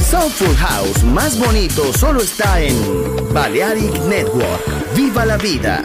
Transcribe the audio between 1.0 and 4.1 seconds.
más bonito solo está en Balearic